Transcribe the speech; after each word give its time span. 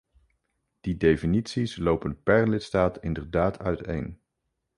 Die 0.85 0.97
definities 0.97 1.77
lopen 1.77 2.23
per 2.23 2.47
lidstaat 2.49 3.03
inderdaad 3.03 3.59
uiteen. 3.59 4.19